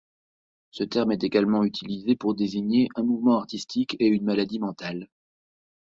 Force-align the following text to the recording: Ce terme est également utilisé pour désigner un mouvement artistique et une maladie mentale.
Ce 0.71 0.83
terme 0.83 1.11
est 1.11 1.23
également 1.23 1.63
utilisé 1.63 2.15
pour 2.15 2.33
désigner 2.33 2.89
un 2.95 3.03
mouvement 3.03 3.37
artistique 3.37 3.97
et 3.99 4.07
une 4.07 4.23
maladie 4.25 4.57
mentale. 4.57 5.07